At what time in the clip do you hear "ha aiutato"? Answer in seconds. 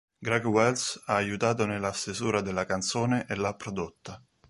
1.05-1.67